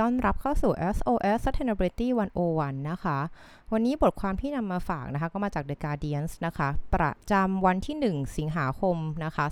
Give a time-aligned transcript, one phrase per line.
[0.00, 2.08] ต้อนรับเข้าสู่ SOS Sustainability
[2.48, 3.18] 101 นะคะ
[3.72, 9.44] วันนี้บทความที่นำมาฝากนะคะ ก็มาจาก The Guardian นะคะ ประจำวันที่ 1 สิงหาคมนะคะ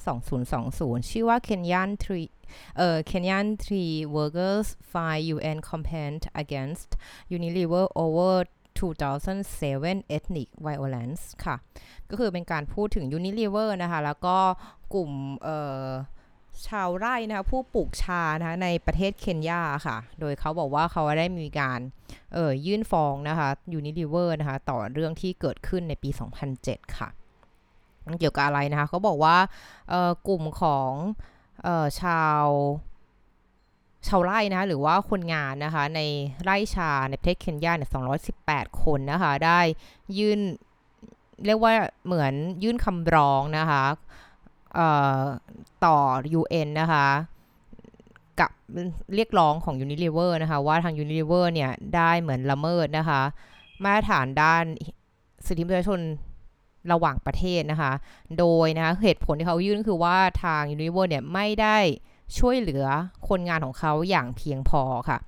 [0.53, 2.31] 2020 ชื่อว่า Kenyan Tree
[2.77, 6.89] เอ่อ Kenyan Tree Workers file UN complaint against
[7.37, 8.35] Unilever over
[8.79, 11.57] 2007 ethnic violence ค่ะ
[12.11, 14.37] ก็คือเป็นการพูดถึง Unilever นะคะ แล้วก็
[14.95, 15.89] กลุ่มเอ่อ
[16.67, 21.81] ชาวไร่นะคะผู้ปลูกชานะคะในประเทศเคนยาค่ะ โดยเขาบอกว่าเขาได้มีการ
[22.35, 26.11] เอ่ยยื่นฟ้องนะคะ Unilever นะคะต่อเรื่องที่เกิดขึ้นในปี
[26.53, 27.09] 2007 ค่ะ
[28.21, 29.37] เกี่ยวกับอะไรนะคะเขาบอกว่า
[29.89, 30.93] เอ่อกลุ่มของ
[31.63, 32.45] เอ่อชาว
[34.09, 36.01] ชาวไร่นะคะหรือว่าคนงานนะคะใน
[36.43, 37.91] ไร่ชาในประเทศเคนยาเนี่ย
[38.35, 39.61] 218 คนนะคะได้
[40.19, 40.41] ยื่น
[41.47, 41.73] เรียกว่า
[42.07, 43.85] เหมือนยื่นคำร้องนะคะ
[45.85, 45.99] ต่อ
[46.41, 47.07] UN นะคะ
[48.41, 48.51] กับ
[49.15, 53.23] เรียกร้องของ Unilever นะคะว่าทาง Unilever เนี่ยได้เหมือนละเมิดนะคะ
[53.85, 54.65] มาตรฐานด้าน
[55.47, 56.01] สิทธิมนุษยชน
[56.93, 57.93] ระหว่างประเทศนะคะ
[58.39, 61.77] โดยนะคะเหตุผลที่เขายื่นคือว่าทาง Unilever เนี่ยไม่ได้
[62.39, 62.85] ช่วยเหลือ
[63.29, 65.19] คนงานของเขาอย่างเพียงพอค่ะ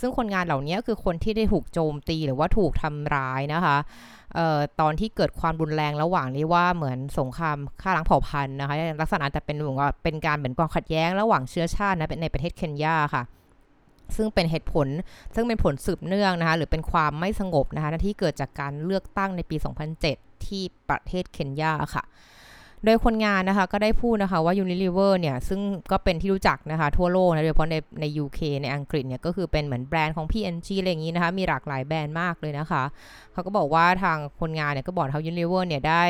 [0.00, 3.76] ซึ่งคนงานเหล่านี้คือคนที่ได้ถูกโจมตีหรือว่าถูกทำร้ายนะคะ
[4.38, 13.22] ออตอนที่เกิดความรุนแรงระหว่างนี้ว่าเหมือนสงครามฆ่าล้างเผ่าพันธุ์นะคะลักษณะจะเป็นเหมือนว่าเป็นการเหมือนความขัดแย้งระหว่างเชื้อชาตินะในประเทศเคนยาค่ะ
[14.16, 14.88] ซึ่งเป็นเหตุผล
[15.34, 19.56] ซึ่งเป็นผลสืบเนื่องนะคะ หรือเป็นความไม่สงบนะคะที่เกิดจากการเลือกตั้งในปี
[20.00, 22.04] 2007 ที่ประเทศเคนยาค่ะ
[22.84, 32.82] โดยคนงานนะคะก็ได้พูดนะคะว่า Unilever เนี่ยซึ่งก็เป็นที่รู้จักนะคะทั่วโลกนะโดยเฉพาะในใน UK ในอังกฤษเนี่ยก็คือเป็นเหมือนแบรนด์ของ P&G อะไรอย่างนี้นะคะมีหลากหลายแบรนด์มากเลยนะคะ
[33.32, 36.04] เขาก็บอกว่าทางคนงานเนี่ยก็บอกเขา Unilever เนี่ยได้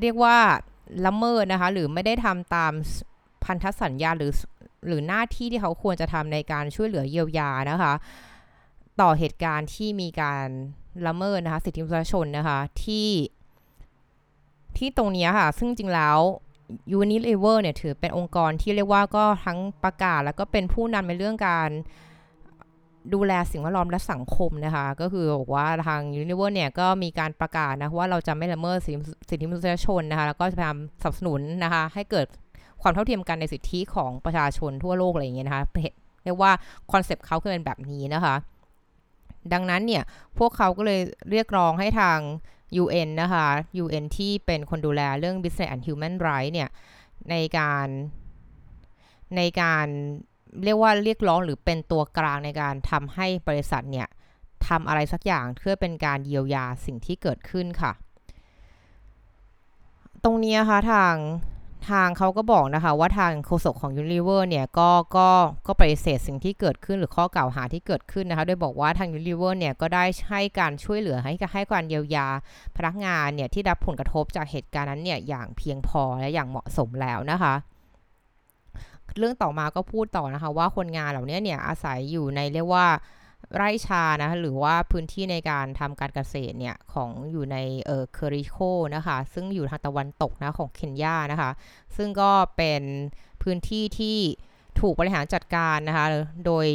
[0.00, 0.36] เรียกว่า
[1.06, 2.72] ละเมิดนะคะหรือไม่ได้ทำตาม
[3.44, 4.32] พันธสัญญาหรือ
[4.86, 7.92] หรือหน้าที่ที่เขาควรจะทำในการช่วยเหลือเยียวยานะคะ
[9.00, 10.46] ต่อเหตุการณ์ที่มีการ
[11.06, 13.08] ละเมิดนะคะสิทธิมนุษยชนนะคะที่
[14.78, 16.18] ที่ตรงนี้ค่ะ ซึ่งจริงแล้ว
[16.98, 21.70] Unilever เนี่ยถือเป็นองค์กรที่เรียกว่าก็ทั้งประกาศ แล้วก็เป็นผู้นำในเรื่องการ
[23.14, 28.78] ดูแลสิ่งแวดล้อมและสังคมนะคะ ก็คือบอกว่าทาง Unilever เนี่ยก็มีการประกาศนะว่าเราจะไม่ละเมิด
[29.28, 32.26] สิทธิมนุษยชนนะคะ แล้วก็จะพยายามสนับสนุนนะคะ ให้เกิด
[32.82, 35.64] ความเท่าเทียมกันในสิทธิของประชาชนทั่วโลกอะไรอย่างเงี้ยนะคะ
[36.24, 36.52] เรียกว่า
[36.92, 38.34] คอนเซปต์เขาคือเป็นแบบนี้นะคะ
[39.52, 40.02] ดังนั้นเนี่ย
[40.38, 42.18] พวกเขาก็เลยเรียกร้องให้ทาง
[42.82, 43.46] UN นะคะ
[43.84, 46.70] UN ที่เป็นคนดูแลเรื่อง Business and Human Rights เนี่ย
[47.30, 47.86] ในการ
[49.36, 49.86] ในการ
[50.64, 54.08] เรียกว่าเรียกร้องหรือเป็นตัวกลางในการทำให้บริษัทเนี่ย
[54.68, 57.92] ทำอะไรสักอย่างเพื่อเป็นการเยียวยาสิ่งที่เกิดขึ้นค่ะ
[60.24, 61.14] ตรงนี้นะคะทาง
[61.88, 65.28] ทางเขาก็บอกนะคะว่าทางโฆษกของ Unilever เนี่ยก็ก็
[65.66, 72.26] ก็ปฏิเสธสิ่งที่เกิดขึ้นหรือข้อกล่าวหาที่เกิดขึ้นนะคะโดยบอกว่าทาง Unilever เนี่ยก็ได้ให้การช่วยเหลือให้ให้การเยียวยา
[72.76, 77.54] พนักงานเนี่ยที่รับผลกระทบจากเหตุการณ์นั้นเนี่ยอย่างเพียงพอและอย่างเหมาะสมแล้วนะคะ
[79.18, 82.86] เรื่องต่อมาก็พูดต่อนะคะว่าคนงานเหล่านี้เนี่ยอาศัยอยู่ในเรียกว่า
[83.54, 87.56] ไร่ชานะหรือว่าพื้นที่ในการทำการเกษตรเนี่ย ของอยู่ใน
[87.86, 88.56] เออเคอริโค
[88.96, 91.50] นะคะ ซึ่งอยู่ทางตะวันตกนะของเคนยานะคะ
[91.96, 92.82] ซึ่งก็เป็น
[93.42, 94.18] พื้นที่ที่
[94.80, 96.06] ถูกบริหารจัดการนะคะ
[96.46, 96.66] โดย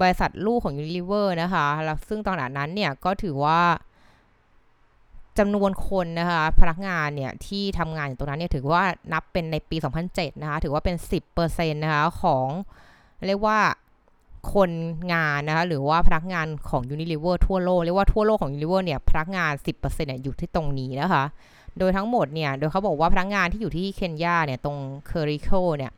[0.00, 3.60] บริษัทลูกของ Unilever นะคะแล้วซึ่งตอนนั้นเนี่ยก็ถือว่า
[5.38, 8.82] จำนวนคนนะคะพนักงานเนี่ยที่ทำงานอยู่ตรงนั้นเนี่ยถือว่า
[9.12, 9.76] นับเป็นในปี
[10.08, 10.96] 2007 นะคะถือว่าเป็น
[11.34, 12.48] 10%นะคะของ
[13.26, 13.58] เรียกว่า
[14.54, 14.70] คน
[15.12, 21.24] งานนะคะหรือว่าพนักงานของ Unilever ทั่วโลกเรียกว่าทั่วโลกของ Unilever เนี่ยพนักงาน 10%เนี่ยอยู่ที่ตรงนี้นะคะ
[21.78, 24.76] โดยทั้งหมดเนี่ยโดยเขาบอกว่าพนักงานที่อยู่ที่เคนยาเนี่ยตรง
[25.06, 25.92] เคอริโคเนี่ย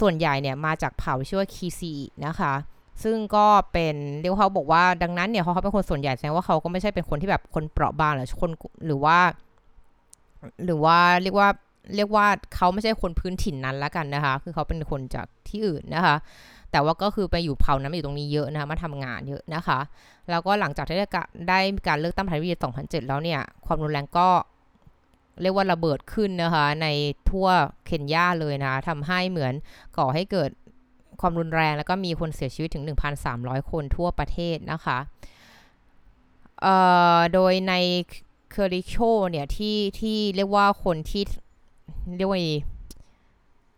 [0.00, 1.92] ส่วนใหญ่เนี่ยมาจากเผ่าชื่อว่าคีซี
[2.26, 2.54] นะคะ
[3.02, 8.50] ซึ่งก็เป็นเรียกเขาบอกว่าดังนั้นเนี่ยเขาเป็นคนส่วนใหญ่แสดงว่าเขาก็ไม่ใช่เป็นคนที่แบบคนเปราะบางหรือคน
[8.86, 9.18] หรือว่า
[10.64, 11.48] หรือว่าเรียกว่า
[11.96, 16.16] เรียกว่าเขาไม่ใช่คนพื้นถิ่นนั้นละกันนะคะ คือเขาเป็นคนจากที่อื่นนะคะ
[16.72, 19.78] แต่ว่าก็คือไปอยู่เผ่านั้นอยู่ตรงนี้เยอะนะคะมาทำงานเยอะนะคะ
[20.30, 20.98] แล้วก็หลังจากที่
[21.48, 21.58] ได้
[21.88, 24.28] การเลือกตั้งประธานาธิบดี2007 แล้วเนี่ย ความรุนแรงก็
[25.42, 26.86] เรียกว่าระเบิดขึ้นนะคะ ใน
[27.30, 27.48] ทั่ว
[27.86, 29.54] เคนยาเลยนะทำให้เหมือน
[29.96, 30.50] ก่อให้เกิด
[31.20, 32.84] ความรุนแรงแล้วก็มีคนเสียชีวิตถึง
[33.26, 34.98] 1,300 คนทั่วประเทศนะคะ
[37.34, 37.74] โดยใน
[38.50, 38.96] เคอริโช
[39.30, 41.22] เนี่ยที่ที่เรียกว่าคนที่
[42.16, 42.40] เรียกว่า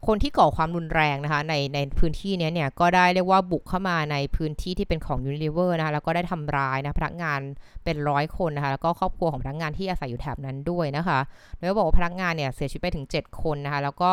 [0.07, 7.41] คนที่ก่อความรุนแรงนะคะในในพื้นที่นี้เนี่ยก็ได้เรียกว่าบุกเข้ามาในพื้นที่ที่เป็นของ Unilever นะคะแล้วก็ได้ทำร้ายนะพนักงาน
[7.85, 11.19] เป็นร้อยคนนะคะแล้วก็ครอบครัวของพนักงานที่อาศัยอยู่แถบนั้นด้วยนะคะ
[11.57, 14.13] โดยบอกว่าพนักงานเนี่ยเสียชีวิตไปถึง 7 คนนะคะแล้วก็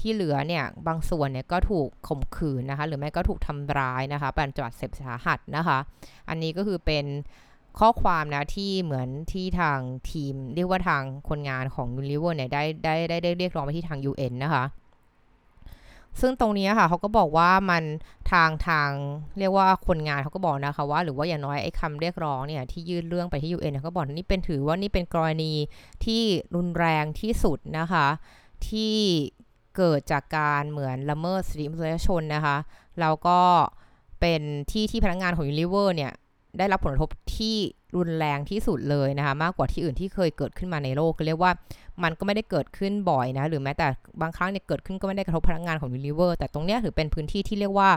[0.00, 5.78] ที่เหลือเนี่ยบางส่วนเนี่ยก็ถูกข่มขืนนะคะหรือไม่ก็ถูกทำร้ายนะคะเป็นจังหวัดเสาหัสนะคะ
[6.28, 7.06] อันนี้ก็คือเป็น
[7.80, 9.78] ข้อความนะที่เหมือนที่ทาง
[10.10, 14.64] ทีม เรียกว่าทางคนงานของ Unilever เนี่ยได้ได้ได้ได้เรียกร้องไปที่ทาง UN นะคะ
[16.20, 17.84] ซึ่งตรงนี้ค่ะเขาก็บอกว่ามัน
[18.32, 18.90] ทางทาง
[19.38, 25.52] เรียกว่าคนงานเขาก็บอกนะคะว่าหรือว่าอย่างน้อยไอ้คำเรียกร้องเนี่ยที่ยื่นเรื่องไปที่ UN เขาบอกนี่เป็นถือว่านี่เป็นกรณี
[26.04, 26.22] ที่
[26.54, 28.06] รุนแรงที่สุดนะคะ
[28.68, 28.96] ที่
[29.76, 32.56] เกิดจากการเหมือนละเมิดสิทธิมนุษยชนนะคะ
[33.00, 33.40] แล้วก็
[34.20, 36.12] เป็นที่ที่พนักงานของ Unilever เนี่ย
[36.58, 37.56] ได้รับผลกระทบที่
[37.96, 41.52] รุนแรงที่สุดเลยนะคะมากกว่าที่อื่นที่เคยเกิดขึ้นมาในโลกก็เรียกว่า
[42.02, 43.86] มันก็ไม่ได้เกิดขึ้นบ่อยนะหรือแม้แต่
[44.20, 47.90] บางครั้งเนี่ยเกิดขึ้นก็ไม่ได้กระทบพนักงานของ Unilever แต่ตรงเนี้ยถือเป็นพื้นที่ที่เรียกว่า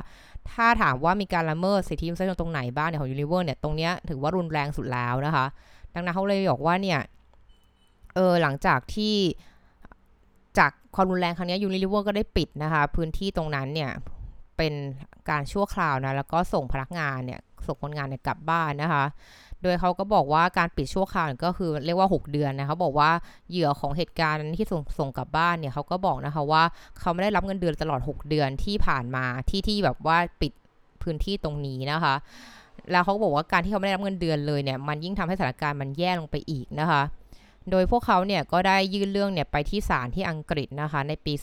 [0.51, 5.45] ถ้าถามว่ามีการละเมิดสิทธิมนุษยชนตรงไหนบ้างเนี่ยของ Unilever เนี่ยตรงเนี้ยถือว่ารุนแรงสุดแล้วนะคะ
[5.94, 7.00] ดังนั้นเขาเลยบอกว่าเนี่ย
[8.16, 9.16] เออหลังจากที่
[10.57, 13.92] จากความรุนแรงครั้งนี้ Unilever ก็ได้ปิดนะคะ พื้นที่ตรงนั้นเนี่ย
[14.57, 14.74] เป็น
[15.30, 19.06] การชั่วคราวนะแล้วก็ส่งพนักงานเนี่ยส่งคนงานเนี่ยกลับบ้านนะคะ
[19.63, 23.10] โดยเขาก็บอกว่าการปิดชั่วคราวก็คือเรียกว่า 6 เดือนนะเขาบอกว่า
[23.50, 26.63] เหยื่อของเหตุการณ์ที่ส่งส่งกลับบ้านเนี่ยเขาก็บอกนะคะว่า
[27.00, 30.51] เขาไม่ได้รับเงินเดือนตลอด 6 เดือนที่ผ่านมาที่ที่แบบว่าปิด
[31.04, 32.15] พื้นที่ตรงนี้นะคะ
[32.92, 37.01] แล้วเขาบอกว่าการที่เขาไม่ได้รับเงินเดือนเลยเนี่ยมันยิ่งทำให้สถานการณ์มันแย่ลงไปอีกนะคะ
[37.71, 41.33] โดยพวกเขาเนี่ยก็ได้ยื่นเรื่องเนี่ยไปที่ศาลที่อังกฤษนะคะในปี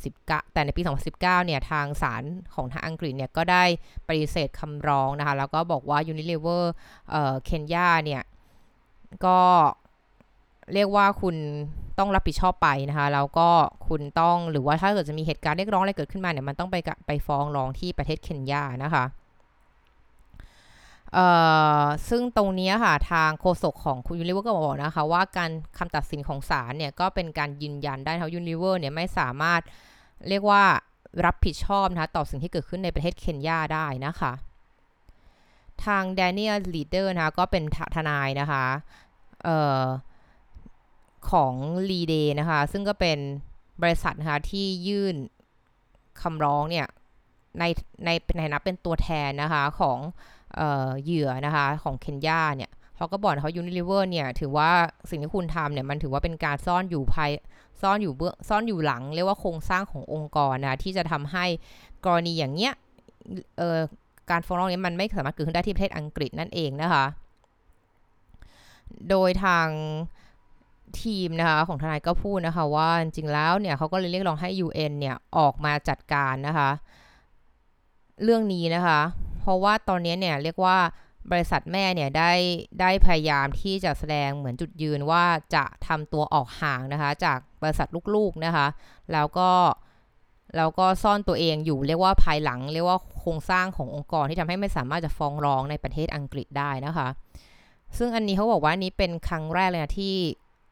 [0.00, 2.22] 2019 แต่ในปี 2019 เนี่ยทางศาล
[2.54, 3.64] ของทางอังกฤษเนี่ยก็ได้
[4.08, 6.62] ปฏิเสธคำร้องนะคะแล้วก็บอกว่า Unilever
[7.10, 8.22] เอ่อเคนยาเนี่ย
[9.24, 9.38] ก็
[10.72, 11.36] เรียกว่าคุณ
[11.98, 13.48] ต้องรับผิดชอบไปนะคะแล้วก็
[13.88, 16.76] คุณต้องหรือว่าถ้าเกิดจะมีเหตุการณ์เรียกร้องอะไรเกิดขึ้นมาเนี่ยมันต้องไป
[17.06, 19.04] ไปฟ้องร้องที่ประเทศเคนยานะคะ
[22.08, 29.60] ซึ่งตรงนี้ค่ะทางโฆษกของคุณ Unilever ก็บอกนะคะว่าการคำตัดสินของศาลเนี่ยก็เป็นการยืนยันได้ทั้ง Unilever เนี่ยไม่สามารถ
[30.28, 30.62] เรียกว่า
[31.24, 34.32] รับผิดชอบนะคะต่อสิ่งที่เกิดขึ้นในประเทศเคนยาได้นะคะ
[35.84, 37.64] ทาง Daniel Leader นะคะก็เป็น
[37.94, 38.64] ทนายนะคะ
[39.46, 39.48] อ
[39.82, 39.84] อ
[41.30, 41.54] ของ
[41.90, 43.18] Leigh Day นะคะ ซึ่งก็เป็น
[43.82, 45.16] บริษัทนะคะที่ยื่น
[46.22, 46.86] คำร้องเนี่ย
[47.58, 47.64] ใน
[48.04, 49.98] ในในฐานะเป็นตัวแทนนะคะของ
[51.04, 54.70] เหยื่อนะคะของเคนยาเนี่ยเขาก็บอกเขา Unilever เนี่ยถือว่า
[55.10, 57.30] สิ่งที่คุณทำเนี่ยมันถือว่าเป็นการซ่อนอยู่ภาย
[57.82, 61.44] ซ่อนอยู่เบื้องซ่อนอยู่หลัง เรียกว่าโครงสร้างขององค์กรนะที่จะทำให้
[62.04, 62.72] กรณีอย่างเนี้ย
[64.30, 67.04] การฟ้องร้องนี้มันไม่สามารถเกิดขึ้นได้ที่ประเทศอังกฤษนั่นเองนะคะ
[69.10, 69.68] โดยทาง
[71.02, 76.70] ทีมนะคะของทนายก็พูดนะคะว่าจริงแล้วเนี่ยเขาก็เลยเรียกร้องให้ UN เนี่ยออกมาจัดการนะคะ
[78.22, 79.00] เรื่องนี้นะคะ
[79.46, 80.78] เพราะว่าตอนนี้เนี่ยเรียกว่า
[81.30, 82.32] บริษัทแม่เนี่ยได้
[82.80, 88.66] ได้พยายามที่จะแสดงเหมือนจุดยืนว่าจะทำตัวออกห่างนะคะ จากบริษัทลูกๆนะคะ
[89.12, 89.50] แล้วก็
[90.56, 97.08] แล้วก็ซ่อนตัวเองอยู่เรียกว่าภายหลัง เรียกว่าโครงสร้างขององค์กรที่ทำให้ไม่สามารถจะฟ้องร้องในประเทศอังกฤษได้นะคะ
[97.98, 100.14] ซึ่งอันนี้เขาบอกว่านี้เป็นครั้งแรกเลยนะที่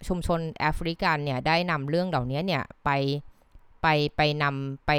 [0.08, 2.90] ชุมชนแอฟริกันเนี่ยได้นำเรื่องเหล่านี้เนี่ยไป
[3.82, 3.86] ไป
[4.16, 4.92] ไปนำไป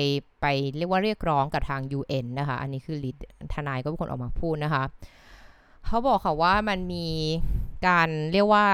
[0.45, 3.11] ไปเรียกว่าเรียกร้องกับทาง UN นะคะ อันนี้คือลิ
[3.53, 4.83] ทนายก็เป็นคนออกมาพูดนะคะ
[5.85, 7.07] เขาบอกค่ะว่ามันมี
[7.87, 8.65] การเรียกว่า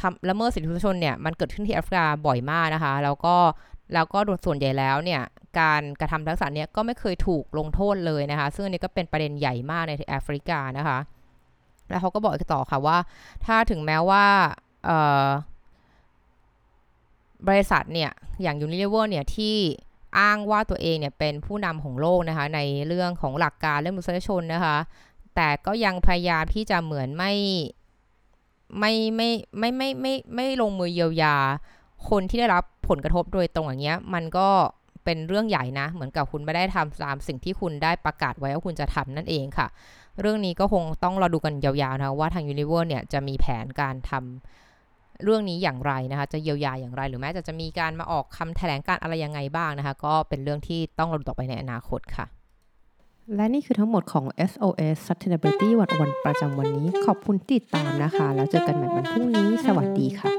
[0.00, 3.36] ทำละเมิดสิทธิมนุษยชนเนี่ยมันเกิดขึ้นที่แอฟริกาบ่อยมากนะคะ แล้วก็
[3.94, 5.22] แล้วก็โดยส่วนใหญ่แล้วเนี่ย
[5.60, 10.98] การกระทำลักษณะนี้ก็ไม่เคยถูกลงโทษเลยนะคะ ซึ่งอันนี้ก็เป็นประเด็นใหญ่มากในแอฟริกานะคะ
[11.88, 12.98] แล้วเขาก็บอกต่อค่ะว่า
[13.46, 14.24] ถ้าถึงแม้ว่า
[17.48, 18.10] บริษัทเนี่ย
[18.42, 19.56] อย่าง Unilever เนี่ยที่
[20.18, 24.76] อ้างว่าตัวเองเนี่ยเป็นผู้นำของโลกนะคะ ในเรื่องของหลักการเรื่องมนุษยชนนะคะ
[25.36, 27.32] แต่ก็ยังพยายามที่จะเหมือนไม่
[28.78, 31.36] ไม่ไม่ไม่ไม่ไม่ไม่ลงมือเยียวยา
[32.08, 34.48] คนที่ได้รับผลกระทบโดยตรงอย่างเงี้ย มันก็
[35.04, 39.66] เป็นเรื่องใหญ่นะ เหมือนกับคุณไม่ได้ทำตามสิ่งที่คุณได้ประกาศไว้ว่าคุณจะทำนั่นเองค่ะ
[40.20, 44.63] เรื่องนี้ก็คงต้องรอดูกันยาวๆนะว่าทาง Univer เนี่ยจะมีแผนการทำ
[45.22, 52.26] เรื่องนี้อย่างไรนะคะจะเยียวยาอย่างไร หรือแม้จะจะมีการมาออกคำแถลงการอะไรยังไงบ้างนะคะก็เป็นเรื่องที่ต้องรอดูต่อไปในอนาคตค่ะ
[53.36, 60.30] และนี่คือทั้งหมดของ SOS Sustainability วันวันประจำวันนี้ ขอบคุณติดตามนะคะ แล้วเจอกันใหม่วันพรุ่งนี้ สวัสดีค่ะ